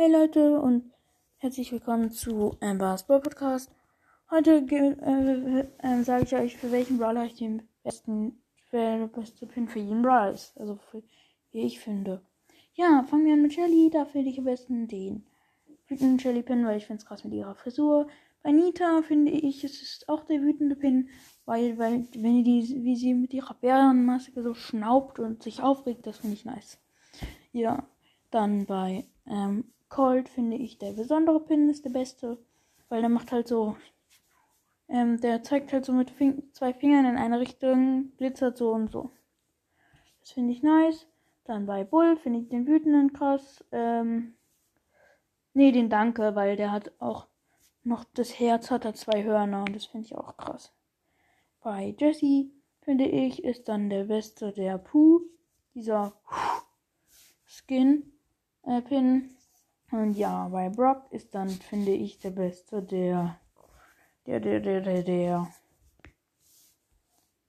Hey 0.00 0.12
Leute 0.12 0.60
und 0.60 0.92
herzlich 1.38 1.72
willkommen 1.72 2.12
zu 2.12 2.56
Amber's 2.60 3.04
Brawl 3.04 3.20
Podcast. 3.20 3.72
Heute 4.30 4.64
äh, 4.70 5.66
äh, 5.82 6.02
sage 6.04 6.22
ich 6.22 6.36
euch, 6.36 6.56
für 6.56 6.70
welchen 6.70 6.98
Brawler 6.98 7.24
ich 7.24 7.34
den 7.34 7.64
besten, 7.82 8.40
der 8.70 9.08
beste 9.08 9.48
Pin 9.48 9.66
für 9.66 9.80
jeden 9.80 10.02
Brawler 10.02 10.30
ist. 10.30 10.56
Also 10.56 10.76
für, 10.76 11.02
wie 11.50 11.66
ich 11.66 11.80
finde. 11.80 12.22
Ja, 12.74 13.02
fangen 13.10 13.26
wir 13.26 13.32
an 13.32 13.42
mit 13.42 13.54
Shelly. 13.54 13.90
Da 13.92 14.04
finde 14.04 14.30
ich 14.30 14.38
am 14.38 14.44
besten 14.44 14.86
den 14.86 15.26
wütenden 15.88 16.20
Shelly 16.20 16.44
Pin, 16.44 16.64
weil 16.64 16.78
ich 16.78 16.86
finde 16.86 17.02
es 17.02 17.08
krass 17.08 17.24
mit 17.24 17.34
ihrer 17.34 17.56
Frisur. 17.56 18.06
Bei 18.44 18.52
Nita 18.52 19.02
finde 19.02 19.32
ich, 19.32 19.64
es 19.64 19.82
ist 19.82 20.08
auch 20.08 20.22
der 20.26 20.42
wütende 20.42 20.76
Pin, 20.76 21.08
weil, 21.44 21.76
weil 21.76 22.06
wenn 22.14 22.44
die, 22.44 22.84
wie 22.84 22.94
sie 22.94 23.14
mit 23.14 23.34
ihrer 23.34 23.54
Bärenmaske 23.54 24.44
so 24.44 24.54
schnaubt 24.54 25.18
und 25.18 25.42
sich 25.42 25.60
aufregt, 25.60 26.06
das 26.06 26.18
finde 26.18 26.36
ich 26.36 26.44
nice. 26.44 26.78
Ja, 27.50 27.84
dann 28.30 28.64
bei 28.64 29.04
ähm, 29.26 29.64
Cold 29.88 30.28
finde 30.28 30.56
ich 30.56 30.78
der 30.78 30.92
besondere 30.92 31.40
Pin 31.40 31.68
ist 31.68 31.84
der 31.84 31.90
beste, 31.90 32.38
weil 32.88 33.00
der 33.00 33.10
macht 33.10 33.32
halt 33.32 33.48
so, 33.48 33.76
ähm, 34.88 35.20
der 35.20 35.42
zeigt 35.42 35.72
halt 35.72 35.84
so 35.84 35.92
mit 35.92 36.10
Fing 36.10 36.42
zwei 36.52 36.72
Fingern 36.72 37.06
in 37.06 37.16
eine 37.16 37.40
Richtung, 37.40 38.12
glitzert 38.16 38.56
so 38.56 38.72
und 38.72 38.90
so. 38.90 39.10
Das 40.20 40.32
finde 40.32 40.52
ich 40.52 40.62
nice. 40.62 41.06
Dann 41.44 41.64
bei 41.64 41.84
Bull 41.84 42.16
finde 42.16 42.40
ich 42.40 42.48
den 42.48 42.66
wütenden 42.66 43.14
krass. 43.14 43.64
Ähm, 43.72 44.34
nee, 45.54 45.72
den 45.72 45.88
Danke, 45.88 46.34
weil 46.34 46.56
der 46.56 46.70
hat 46.70 46.92
auch 46.98 47.26
noch 47.84 48.04
das 48.12 48.38
Herz 48.38 48.70
hat 48.70 48.84
er 48.84 48.94
zwei 48.94 49.24
Hörner 49.24 49.60
und 49.60 49.74
das 49.74 49.86
finde 49.86 50.06
ich 50.06 50.14
auch 50.14 50.36
krass. 50.36 50.72
Bei 51.62 51.94
Jesse 51.98 52.50
finde 52.82 53.06
ich 53.06 53.44
ist 53.44 53.68
dann 53.68 53.88
der 53.88 54.04
beste 54.04 54.52
der 54.52 54.78
Pooh, 54.78 55.22
dieser 55.74 56.12
Skin 57.46 58.12
äh, 58.64 58.82
Pin. 58.82 59.34
Und 59.90 60.14
ja, 60.14 60.48
bei 60.48 60.68
Brock 60.68 61.10
ist 61.10 61.34
dann, 61.34 61.48
finde 61.48 61.92
ich, 61.92 62.18
der 62.18 62.30
beste, 62.30 62.82
der, 62.82 63.40
der, 64.26 64.40
der, 64.40 64.60
der, 64.60 64.80
der, 64.82 65.02
der. 65.02 65.52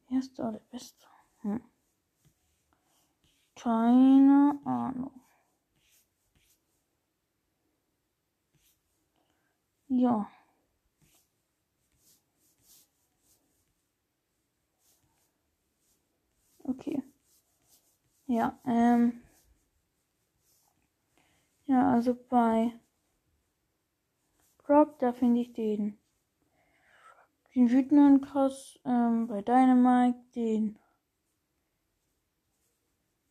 Erster, 0.09 0.53
der 0.53 0.61
beste. 0.71 1.05
Hm. 1.41 1.61
Keine 3.55 4.57
Ahnung. 4.63 5.11
Ja. 9.89 10.29
Okay. 16.63 17.03
Ja, 18.27 18.59
ähm. 18.65 19.21
Ja, 21.69 21.91
also 21.91 22.17
bei 22.29 22.73
Brock, 24.57 24.97
da 24.97 25.13
finde 25.13 25.41
ich 25.41 25.53
den, 25.53 25.99
den 27.53 27.69
wütenden 27.69 28.21
krass. 28.21 28.79
Ähm, 28.85 29.27
bei 29.27 29.43
Dynamite 29.43 30.17
den, 30.33 30.79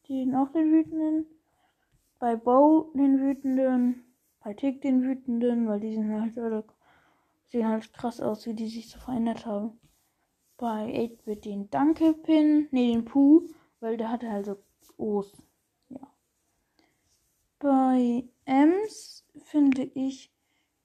den 0.08 0.36
auch 0.36 0.52
den 0.52 0.70
wütenden. 0.70 1.26
Bei 2.20 2.36
Bo 2.36 2.92
den 2.94 3.18
wütenden. 3.18 4.04
Bei 4.38 4.54
Tick 4.54 4.82
den 4.82 5.02
wütenden, 5.02 5.66
weil 5.66 5.80
die 5.80 5.94
sind 5.94 6.12
halt 6.12 6.38
alle, 6.38 6.62
sehen 7.46 7.66
halt 7.66 7.92
krass 7.92 8.20
aus, 8.20 8.46
wie 8.46 8.54
die 8.54 8.68
sich 8.68 8.88
so 8.88 9.00
verändert 9.00 9.46
haben. 9.46 9.80
Bei 10.58 10.86
8-Bit 10.86 11.44
den 11.44 11.70
Danke-Pin, 11.70 12.68
ne, 12.70 12.92
den 12.92 13.04
Pooh, 13.04 13.48
weil 13.80 13.96
der 13.96 14.12
hatte 14.12 14.30
halt 14.30 14.46
so 14.46 14.62
O's. 14.96 15.32
Bei 17.60 18.22
Ems 18.44 19.24
finde 19.46 19.82
ich, 19.82 20.32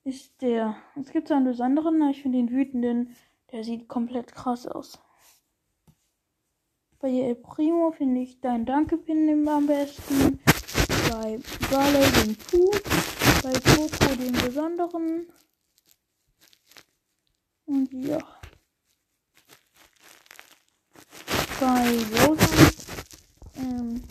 ist 0.03 0.41
der. 0.41 0.75
Es 0.99 1.11
gibt 1.11 1.27
so 1.27 1.35
einen 1.35 1.45
besonderen, 1.45 2.01
aber 2.01 2.09
ich 2.09 2.23
finde 2.23 2.39
den 2.39 2.49
wütenden, 2.49 3.15
der 3.51 3.63
sieht 3.63 3.87
komplett 3.87 4.33
krass 4.33 4.65
aus. 4.65 4.99
Bei 6.99 7.09
El 7.09 7.35
Primo 7.35 7.91
finde 7.91 8.21
ich 8.21 8.41
dein 8.41 8.65
Danke-Pin 8.65 9.47
am 9.47 9.67
besten. 9.67 10.39
Bei 11.11 11.39
Barley 11.69 12.11
den 12.23 12.35
Puh. 12.37 12.71
Bei 13.43 13.53
Coco 13.53 14.15
den 14.15 14.31
besonderen. 14.31 15.27
Und 17.65 17.93
ja. 17.93 18.17
Bei 21.59 22.25
Rosa. 22.25 22.71
Ähm, 23.57 24.03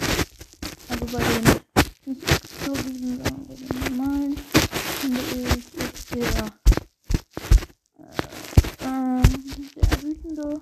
also 0.89 1.07
bei 1.07 1.25
den 1.25 1.63
nicht 2.07 2.23
explosiven, 2.31 3.23
sondern 3.23 3.47
bei 3.47 3.55
den 3.55 3.97
normalen, 3.97 4.37
finde 5.01 5.21
ich, 5.21 5.47
ist 5.47 6.15
der, 6.15 6.53
äh, 7.99 9.21
äh, 9.21 9.23
der 9.77 10.03
wütende, 10.03 10.61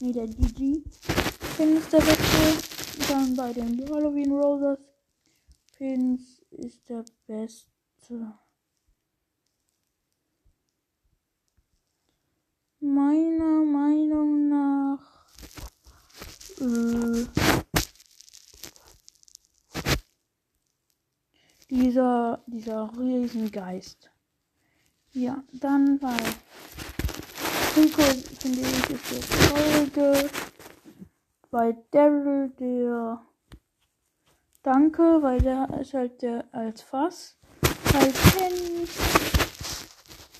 nee, 0.00 0.12
der 0.12 0.26
GG, 0.26 0.82
Pin 1.56 1.69
ist 1.80 1.92
der 1.92 1.98
beste. 1.98 3.08
Dann 3.08 3.34
bei 3.34 3.52
den 3.52 3.88
Halloween 3.88 4.32
Roses 4.32 4.78
Pins 5.76 6.42
ist 6.50 6.88
der 6.88 7.04
beste. 7.26 8.34
Meiner 12.80 13.64
Meinung 13.64 14.48
nach, 14.48 15.00
äh, 16.60 17.26
dieser, 21.70 22.42
dieser 22.46 22.90
Riesengeist. 22.98 24.10
Ja, 25.12 25.42
dann 25.52 25.98
bei 25.98 26.16
Rico 27.76 28.02
finde 28.38 28.60
ich 28.60 28.90
ist 28.90 29.10
der 29.10 29.22
Folge. 29.22 30.30
Bei 31.50 31.76
Daryl 31.90 32.50
der 32.60 33.20
Danke, 34.62 35.20
weil 35.20 35.40
der 35.40 35.68
ist 35.80 35.94
halt 35.94 36.22
der 36.22 36.44
als 36.52 36.80
Fass. 36.80 37.36
Bei 37.60 37.98
Penny 37.98 38.86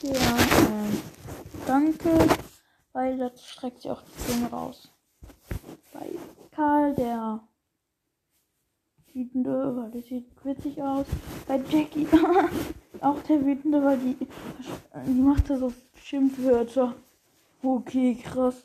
der 0.02 0.12
äh, 0.12 1.66
Danke, 1.66 2.16
weil 2.92 3.18
das 3.18 3.44
streckt 3.44 3.80
sich 3.80 3.90
auch 3.90 4.02
die 4.02 4.16
Zunge 4.18 4.50
raus. 4.50 4.92
Bei 5.92 6.06
Karl 6.52 6.94
der 6.94 7.40
wütende, 9.12 9.76
weil 9.76 9.90
das 9.90 10.04
sieht 10.04 10.28
witzig 10.44 10.80
aus. 10.80 11.06
Bei 11.48 11.56
Jackie 11.56 12.06
auch 13.00 13.20
der 13.22 13.44
wütende, 13.44 13.82
weil 13.82 13.98
die, 13.98 14.16
die 15.06 15.20
macht 15.20 15.50
da 15.50 15.56
so 15.56 15.72
Schimpfwörter. 15.96 16.94
Okay, 17.64 18.14
krass. 18.22 18.64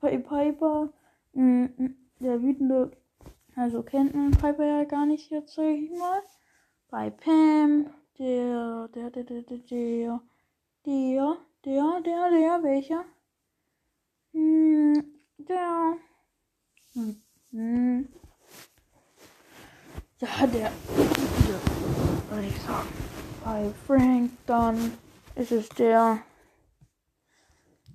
Bei 0.00 0.18
Piper, 0.18 0.90
der 1.36 2.42
wütende, 2.42 2.90
also 3.54 3.82
kennt 3.82 4.14
man 4.14 4.30
Piper 4.30 4.64
ja 4.64 4.84
gar 4.84 5.06
nicht 5.06 5.30
jetzt, 5.30 5.54
sag 5.54 5.64
ich 5.64 5.90
mal. 5.90 6.22
Bei 6.90 7.10
Pam, 7.10 7.90
der, 8.18 8.88
der, 8.88 9.10
der, 9.10 9.24
der, 9.24 9.42
der, 9.42 9.58
der, 9.58 10.20
der, 10.86 11.36
der, 11.64 12.00
der, 12.04 12.30
der, 12.30 12.62
welcher? 12.62 13.04
Hm, 14.32 15.04
der, 15.38 15.96
hm, 16.94 17.22
hm. 17.50 18.08
Ja, 20.20 20.46
der. 20.46 20.72
Würde 22.30 22.46
ich 22.46 22.62
sagen. 22.62 22.88
Bei 23.44 23.70
Frank 23.86 24.30
dann 24.46 24.92
ist 25.34 25.52
es 25.52 25.68
der. 25.70 26.22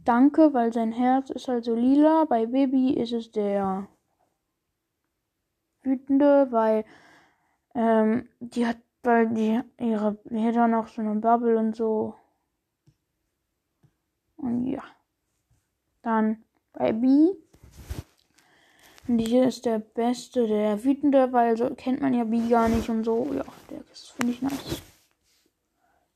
Danke, 0.03 0.53
weil 0.53 0.73
sein 0.73 0.91
Herz 0.91 1.29
ist 1.29 1.47
halt 1.47 1.65
so 1.65 1.75
lila. 1.75 2.25
Bei 2.25 2.45
Baby 2.45 2.93
ist 2.93 3.13
es 3.13 3.31
der. 3.31 3.87
Wütende, 5.83 6.47
weil. 6.51 6.85
Ähm, 7.75 8.29
die 8.39 8.65
hat. 8.65 8.77
Weil 9.03 9.29
die 9.29 9.59
ihre. 9.79 10.19
Dann 10.25 10.75
auch 10.75 10.87
so 10.87 11.01
eine 11.01 11.15
Bubble 11.15 11.57
und 11.57 11.75
so. 11.75 12.15
Und 14.37 14.67
ja. 14.67 14.83
Dann 16.03 16.43
bei 16.73 16.91
B 16.93 17.31
und 19.11 19.19
hier 19.19 19.45
ist 19.45 19.65
der 19.65 19.79
beste, 19.79 20.47
der 20.47 20.83
wütende, 20.85 21.33
weil 21.33 21.57
so 21.57 21.69
kennt 21.75 22.01
man 22.01 22.13
ja 22.13 22.23
B 22.23 22.47
gar 22.47 22.69
nicht 22.69 22.87
und 22.87 23.03
so. 23.03 23.29
Ja, 23.33 23.43
das 23.89 24.09
finde 24.09 24.33
ich 24.33 24.41
nice. 24.41 24.81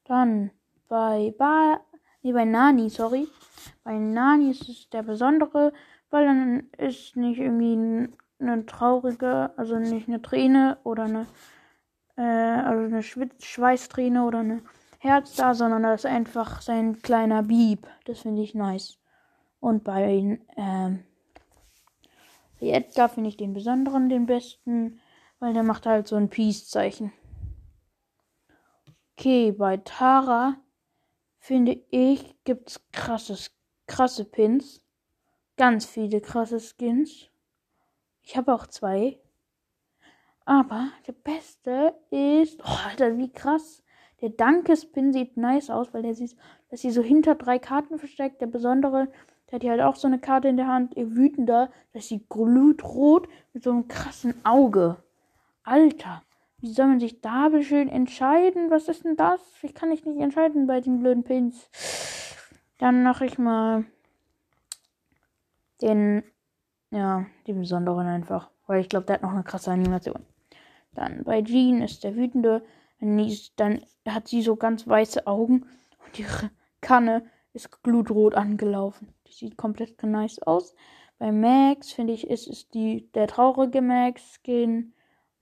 Dann 0.06 0.52
bei 0.88 1.34
Ba, 1.38 1.82
nee, 2.26 2.34
bei 2.34 2.44
Nani, 2.44 2.90
sorry. 2.90 3.28
Bei 3.84 3.98
Nani 3.98 4.50
ist 4.50 4.68
es 4.68 4.90
der 4.90 5.04
besondere, 5.04 5.72
weil 6.10 6.26
dann 6.26 6.70
ist 6.78 7.16
nicht 7.16 7.40
irgendwie 7.40 8.10
eine 8.40 8.66
traurige, 8.66 9.52
also 9.58 9.78
nicht 9.78 10.08
eine 10.08 10.22
Träne 10.22 10.80
oder 10.84 11.04
eine, 11.04 11.28
äh, 12.18 12.22
also 12.22 12.84
eine 12.84 13.04
Schweißträne 13.04 14.26
oder 14.26 14.40
eine 14.40 14.62
Herz 14.98 15.36
da, 15.36 15.54
sondern 15.54 15.84
da 15.84 15.94
ist 15.94 16.08
einfach 16.08 16.62
sein 16.62 17.00
kleiner 17.04 17.44
Bieb. 17.44 17.88
Das 18.06 18.22
finde 18.22 18.42
ich 18.42 18.56
nice. 18.56 18.98
Und 19.60 19.84
bei, 19.84 20.40
ähm, 20.58 21.04
bei 22.60 22.68
Edgar 22.68 23.08
finde 23.08 23.30
ich 23.30 23.38
den 23.38 23.54
besonderen 23.54 24.10
den 24.10 24.26
besten, 24.26 25.00
weil 25.40 25.54
der 25.54 25.64
macht 25.64 25.86
halt 25.86 26.08
so 26.08 26.16
ein 26.16 26.30
Peace-Zeichen. 26.30 27.14
Okay, 29.16 29.52
bei 29.52 29.78
Tara 29.78 30.56
finde 31.46 31.80
ich, 31.92 32.36
gibt's 32.44 32.82
krasses, 32.92 33.52
krasse 33.86 34.26
Pins. 34.26 34.82
Ganz 35.58 35.86
viele 35.86 36.20
krasse 36.20 36.60
Skins. 36.60 37.30
Ich 38.24 38.36
habe 38.36 38.52
auch 38.52 38.66
zwei. 38.66 39.20
Aber 40.44 40.90
der 41.06 41.12
beste 41.12 41.94
ist. 42.10 42.62
Oh, 42.64 42.78
Alter, 42.88 43.20
wie 43.20 43.32
krass. 43.32 43.84
Der 44.22 44.30
Dankespin 44.30 45.14
sieht 45.14 45.38
nice 45.38 45.70
aus, 45.70 45.94
weil 45.94 46.02
der 46.02 46.16
sieht, 46.16 46.36
dass 46.70 46.82
sie 46.82 46.90
so 46.90 47.04
hinter 47.04 47.36
drei 47.36 47.60
Karten 47.60 48.00
versteckt. 48.00 48.42
Der 48.42 48.48
besondere, 48.48 49.08
der 49.48 49.58
hat 49.58 49.62
hier 49.62 49.72
halt 49.72 49.82
auch 49.82 49.98
so 49.98 50.08
eine 50.08 50.20
Karte 50.20 50.48
in 50.48 50.58
der 50.58 50.68
Hand. 50.68 50.98
Ihr 50.98 51.16
wütender, 51.16 51.72
dass 51.94 52.08
sie 52.08 52.26
glutrot 52.28 53.28
mit 53.54 53.64
so 53.64 53.70
einem 53.70 53.88
krassen 53.88 54.34
Auge. 54.44 54.98
Alter, 55.62 56.24
wie 56.66 56.74
soll 56.74 56.88
man 56.88 57.00
sich 57.00 57.22
da 57.22 57.52
schön 57.62 57.90
entscheiden? 57.90 58.72
Was 58.72 58.88
ist 58.88 59.06
denn 59.06 59.16
das? 59.16 59.40
Ich 59.62 59.76
kann 59.76 59.90
mich 59.90 60.04
nicht 60.04 60.20
entscheiden 60.20 60.66
bei 60.66 60.82
den 60.82 61.00
blöden 61.00 61.24
Pins. 61.24 61.70
Dann 62.80 63.04
mache 63.04 63.28
ich 63.28 63.38
mal 63.38 63.86
den, 65.80 66.24
ja, 66.90 67.28
den 67.46 67.60
besonderen 67.60 68.08
einfach. 68.08 68.50
Weil 68.66 68.82
ich 68.82 68.90
glaube, 68.90 69.06
der 69.06 69.18
hat 69.18 69.22
noch 69.22 69.34
eine 69.34 69.44
krasse 69.44 69.70
Animation. 69.70 70.26
Dann 70.96 71.24
bei 71.24 71.44
Jean 71.44 71.84
ist 71.84 72.04
der 72.04 72.16
wütende. 72.16 72.66
Dann 73.00 73.82
hat 74.08 74.28
sie 74.28 74.42
so 74.42 74.56
ganz 74.56 74.88
weiße 74.88 75.28
Augen 75.28 75.68
und 76.04 76.18
ihre 76.18 76.50
Kanne 76.82 77.30
ist 77.54 77.84
glutrot 77.84 78.34
angelaufen. 78.34 79.14
Die 79.28 79.34
sieht 79.34 79.56
komplett 79.56 80.02
nice 80.02 80.40
aus. 80.42 80.74
Bei 81.20 81.32
Max 81.32 81.92
finde 81.92 82.14
ich, 82.14 82.28
ist 82.28 82.48
es 82.48 82.70
die, 82.70 83.12
der 83.12 83.28
traurige 83.28 83.84
Max-Skin. 83.84 84.94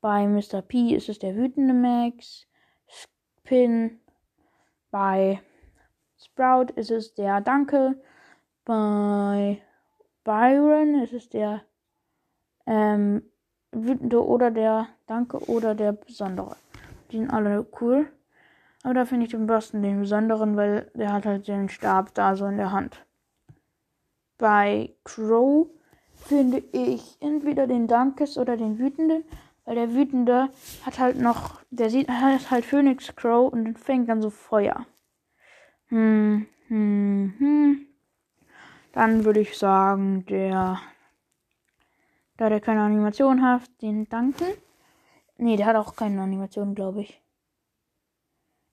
Bei 0.04 0.28
Mr. 0.28 0.62
P 0.62 0.94
ist 0.94 1.08
es 1.08 1.18
der 1.18 1.38
wütende 1.38 1.74
Max. 1.74 2.46
Spin. 2.88 4.02
Bei 4.92 5.42
Sprout 6.18 6.74
ist 6.76 6.92
es 6.92 7.14
der 7.14 7.40
Danke. 7.40 7.96
Bei 8.66 9.62
Byron 10.26 10.96
ist 11.02 11.14
es 11.14 11.30
der 11.30 11.62
ähm, 12.66 13.24
wütende 13.72 14.22
oder 14.22 14.52
der 14.52 14.90
Danke 15.08 15.38
oder 15.50 15.74
der 15.74 15.94
Besondere. 15.94 16.58
Die 17.10 17.20
sind 17.20 17.32
alle 17.32 17.66
cool. 17.80 18.12
Aber 18.84 18.96
da 18.96 19.06
finde 19.06 19.28
ich 19.28 19.32
den 19.32 19.48
besten 19.48 19.84
den 19.84 20.02
Besonderen, 20.02 20.58
weil 20.58 20.92
der 20.96 21.14
hat 21.14 21.26
halt 21.26 21.48
den 21.48 21.70
Stab 21.70 22.14
da 22.14 22.36
so 22.36 22.46
in 22.46 22.58
der 22.58 22.74
Hand. 22.74 23.06
Bei 24.38 24.94
Crow 25.06 25.70
finde 26.16 26.62
ich 26.74 27.16
entweder 27.22 27.68
den 27.68 27.88
Dankes 27.88 28.38
oder 28.38 28.58
den 28.58 28.80
Wütenden. 28.80 29.24
Weil 29.66 29.76
der 29.76 29.94
Wütende 29.94 30.50
hat 30.86 31.00
halt 31.00 31.18
noch, 31.18 31.62
der 31.70 31.90
sieht, 31.90 32.10
hat 32.10 32.52
halt 32.52 32.66
Phoenix 32.66 33.16
Crow 33.16 33.52
und 33.52 33.80
fängt 33.80 34.10
dann 34.10 34.22
so 34.22 34.30
Feuer. 34.30 34.86
Hm, 35.88 36.48
hm, 36.68 37.34
hm. 37.38 37.88
Dann 38.92 39.26
würde 39.26 39.40
ich 39.40 39.58
sagen, 39.58 40.26
der, 40.26 40.80
da 42.38 42.50
der 42.50 42.62
keine 42.62 42.82
Animation 42.82 43.42
hat, 43.42 43.64
den 43.82 44.08
Danken. 44.10 44.54
Nee, 45.38 45.56
der 45.56 45.66
hat 45.68 45.76
auch 45.76 45.96
keine 45.96 46.22
Animation, 46.22 46.76
glaube 46.76 47.02
ich. 47.02 47.22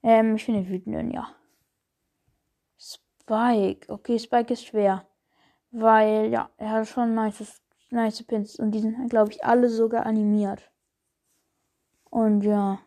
Ähm, 0.03 0.37
ich 0.37 0.45
finde 0.45 0.63
den 0.63 0.71
Wütenden, 0.71 1.11
ja. 1.11 1.35
Spike. 2.79 3.93
Okay, 3.93 4.19
Spike 4.19 4.53
ist 4.53 4.67
schwer. 4.67 5.07
Weil, 5.71 6.31
ja, 6.31 6.51
er 6.57 6.71
hat 6.71 6.89
schon 6.89 7.15
nice, 7.15 7.63
nice 7.91 8.23
Pins. 8.25 8.59
Und 8.59 8.73
die 8.73 8.81
sind, 8.81 9.09
glaube 9.09 9.31
ich, 9.31 9.45
alle 9.45 9.69
sogar 9.69 10.05
animiert. 10.05 10.71
Und 12.11 12.43
ja, 12.43 12.81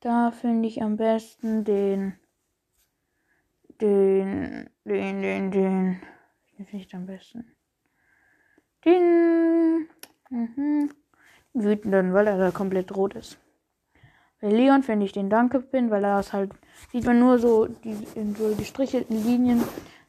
da 0.00 0.30
finde 0.30 0.68
ich 0.68 0.82
am 0.82 0.96
besten 0.96 1.64
den, 1.64 2.18
den, 3.80 4.70
den, 4.84 5.22
den, 5.22 5.50
den, 5.50 6.00
den 6.58 6.66
finde 6.66 6.84
ich 6.84 6.94
am 6.94 7.06
besten. 7.06 7.56
Den, 8.84 9.88
mhm, 10.30 10.90
wütenden, 11.52 12.12
weil 12.12 12.26
er 12.26 12.38
da 12.38 12.50
komplett 12.50 12.94
rot 12.94 13.14
ist. 13.14 13.38
Bei 14.40 14.48
Leon 14.48 14.82
finde 14.82 15.04
ich 15.04 15.12
den 15.12 15.28
Danke-Pin, 15.28 15.90
weil 15.90 16.04
er 16.04 16.20
ist 16.20 16.32
halt, 16.32 16.52
sieht 16.92 17.04
man 17.04 17.18
nur 17.18 17.38
so 17.38 17.66
die, 17.66 17.96
in 18.14 18.34
so 18.34 18.54
gestrichelten 18.54 19.22
Linien, 19.22 19.62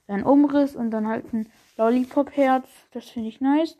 sein 0.07 0.23
Umriss 0.23 0.75
und 0.75 0.91
dann 0.91 1.07
halt 1.07 1.33
ein 1.33 1.51
Lollipop-Herz. 1.77 2.67
Das 2.91 3.09
finde 3.09 3.29
ich 3.29 3.41
nice. 3.41 3.77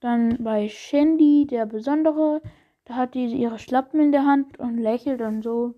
Dann 0.00 0.42
bei 0.42 0.68
Shandy, 0.68 1.46
der 1.46 1.66
Besondere, 1.66 2.40
da 2.86 2.94
hat 2.94 3.14
die 3.14 3.26
ihre 3.26 3.58
Schlappen 3.58 4.00
in 4.00 4.12
der 4.12 4.24
Hand 4.24 4.58
und 4.58 4.78
lächelt 4.78 5.20
und 5.20 5.42
so. 5.42 5.74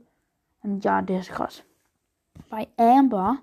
Und 0.62 0.84
ja, 0.84 1.02
der 1.02 1.20
ist 1.20 1.30
krass. 1.30 1.64
Bei 2.48 2.68
Amber, 2.76 3.38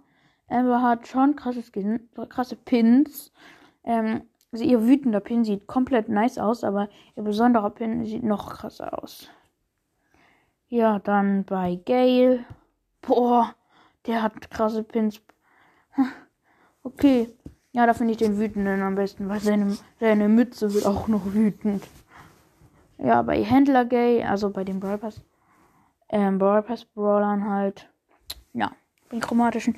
Amber 0.48 0.82
hat 0.82 1.08
schon 1.08 1.36
krasse, 1.36 1.62
Skin, 1.62 2.10
krasse 2.30 2.56
Pins. 2.56 3.32
Ähm, 3.84 4.24
also 4.52 4.64
ihr 4.64 4.84
wütender 4.86 5.20
Pin 5.20 5.44
sieht 5.44 5.68
komplett 5.68 6.10
nice 6.10 6.38
aus, 6.38 6.64
aber 6.64 6.90
ihr 7.16 7.24
besonderer 7.24 7.70
Pin 7.70 8.06
sieht 8.06 8.24
noch 8.24 8.50
krasser 8.50 9.04
aus. 9.04 9.30
Ja, 10.68 11.00
dann 11.00 11.44
bei 11.46 11.80
Gale. 11.86 12.46
Boah, 13.02 13.54
der 14.06 14.22
hat 14.22 14.50
krasse 14.50 14.84
Pins. 14.84 15.22
Okay, 16.82 17.28
ja, 17.72 17.86
da 17.86 17.94
finde 17.94 18.12
ich 18.12 18.18
den 18.18 18.38
wütenden 18.38 18.82
am 18.82 18.96
besten, 18.96 19.30
weil 19.30 19.40
seine, 19.40 19.78
seine 20.00 20.28
Mütze 20.28 20.74
wird 20.74 20.86
auch 20.86 21.08
noch 21.08 21.34
wütend. 21.34 21.84
Ja, 22.98 23.22
bei 23.22 23.44
Händler 23.44 23.86
Gay, 23.86 24.24
also 24.24 24.50
bei 24.50 24.64
den 24.64 24.80
Brawl 24.80 24.98
Pass, 24.98 25.22
ähm, 26.10 26.40
Brawl 26.40 26.64
Pass 26.64 26.86
Brawlern 26.86 27.50
halt, 27.50 27.90
ja, 28.54 28.72
den 29.12 29.22
chromatischen, 29.22 29.78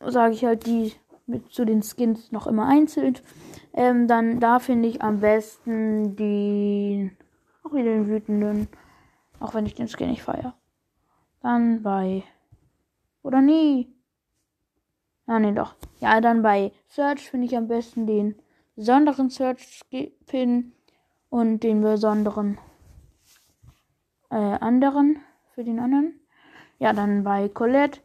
sage 0.00 0.34
ich 0.34 0.44
halt 0.44 0.66
die 0.66 0.92
mit 1.26 1.52
zu 1.52 1.64
den 1.64 1.82
Skins 1.82 2.32
noch 2.32 2.46
immer 2.46 2.66
einzeln. 2.66 3.18
Ähm, 3.74 4.08
dann 4.08 4.40
da 4.40 4.58
finde 4.58 4.88
ich 4.88 5.02
am 5.02 5.20
besten 5.20 6.16
die, 6.16 7.10
auch 7.62 7.72
wieder 7.72 7.84
den 7.84 8.08
wütenden, 8.08 8.68
auch 9.38 9.54
wenn 9.54 9.66
ich 9.66 9.74
den 9.74 9.88
Skin 9.88 10.08
nicht 10.08 10.22
feiere. 10.22 10.54
Dann 11.42 11.82
bei, 11.82 12.24
oder 13.22 13.40
nie, 13.40 13.94
Ah, 15.28 15.38
nee, 15.38 15.52
doch. 15.52 15.74
Ja, 16.00 16.22
dann 16.22 16.40
bei 16.40 16.72
Search 16.88 17.28
finde 17.30 17.46
ich 17.46 17.54
am 17.54 17.68
besten 17.68 18.06
den 18.06 18.34
besonderen 18.76 19.28
Search-Pin 19.28 20.72
und 21.28 21.62
den 21.62 21.82
besonderen 21.82 22.56
äh, 24.30 24.36
anderen 24.36 25.20
für 25.54 25.64
den 25.64 25.80
anderen. 25.80 26.18
Ja, 26.78 26.94
dann 26.94 27.24
bei 27.24 27.50
Colette 27.50 28.00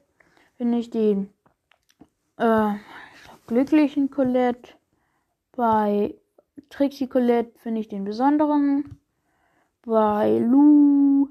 finde 0.57 0.79
ich 0.79 0.89
den 0.89 1.29
äh, 2.35 2.73
glücklichen 3.47 4.11
Colette. 4.11 4.73
Bei 5.55 6.15
Trixie 6.69 7.07
Colette 7.07 7.57
finde 7.57 7.79
ich 7.79 7.87
den 7.87 8.03
besonderen. 8.03 8.99
Bei 9.85 10.39
Lou 10.39 11.29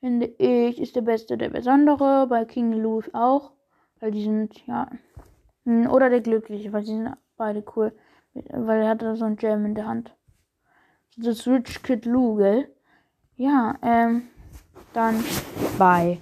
finde 0.00 0.26
ich 0.38 0.80
ist 0.80 0.96
der 0.96 1.02
beste 1.02 1.36
der 1.36 1.50
besondere. 1.50 2.26
Bei 2.28 2.46
King 2.46 2.72
Lou 2.72 3.02
auch. 3.12 3.52
Weil 4.02 4.10
die 4.10 4.24
sind, 4.24 4.66
ja. 4.66 4.90
Hm, 5.64 5.88
oder 5.88 6.10
der 6.10 6.22
Glückliche, 6.22 6.72
weil 6.72 6.82
die 6.82 6.88
sind 6.88 7.16
beide 7.36 7.62
cool. 7.76 7.92
Weil 8.34 8.82
er 8.82 8.88
hat 8.88 9.02
da 9.02 9.14
so 9.14 9.24
ein 9.24 9.36
Gem 9.36 9.64
in 9.64 9.76
der 9.76 9.86
Hand. 9.86 10.16
Das 11.16 11.46
Rich 11.46 11.84
Kid 11.84 12.04
Lou, 12.04 12.34
gell? 12.34 12.68
Ja, 13.36 13.76
ähm. 13.80 14.28
Dann 14.92 15.24
bei 15.78 16.20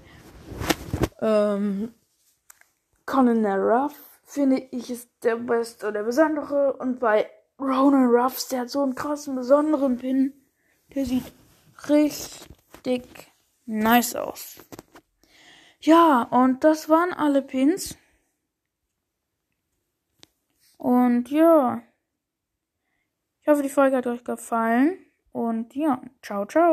ähm, 1.22 1.94
Ruff 3.08 4.20
finde 4.24 4.58
ich 4.70 4.90
ist 4.90 5.10
der 5.22 5.36
beste, 5.36 5.90
der 5.90 6.02
besondere. 6.02 6.74
Und 6.74 7.00
bei 7.00 7.30
Ronan 7.58 8.10
Ruffs, 8.10 8.48
der 8.48 8.60
hat 8.60 8.70
so 8.70 8.82
einen 8.82 8.94
krassen, 8.94 9.36
besonderen 9.36 9.96
Pin. 9.96 10.34
Der 10.94 11.06
sieht 11.06 11.32
richtig 11.88 13.32
nice 13.64 14.16
aus. 14.16 14.60
Ja, 15.82 16.22
und 16.24 16.62
das 16.62 16.88
waren 16.88 17.12
alle 17.12 17.42
Pins. 17.42 17.96
Und 20.76 21.30
ja. 21.30 21.82
Ich 23.40 23.48
hoffe, 23.48 23.62
die 23.62 23.68
Folge 23.70 23.96
hat 23.96 24.06
euch 24.06 24.24
gefallen. 24.24 24.98
Und 25.32 25.74
ja, 25.74 26.02
ciao, 26.22 26.44
ciao. 26.46 26.68